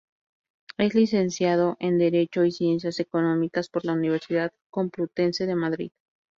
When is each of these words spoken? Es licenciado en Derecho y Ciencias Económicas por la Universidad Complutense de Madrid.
Es 0.79 0.95
licenciado 0.95 1.77
en 1.79 1.99
Derecho 1.99 2.43
y 2.43 2.51
Ciencias 2.51 2.99
Económicas 2.99 3.69
por 3.69 3.85
la 3.85 3.93
Universidad 3.93 4.51
Complutense 4.71 5.45
de 5.45 5.53
Madrid. 5.55 5.91